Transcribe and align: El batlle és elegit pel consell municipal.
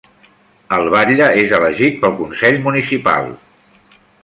El 0.77 0.87
batlle 0.95 1.27
és 1.41 1.53
elegit 1.59 2.01
pel 2.05 2.17
consell 2.23 2.59
municipal. 2.65 3.31